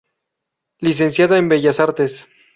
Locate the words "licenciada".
0.79-1.37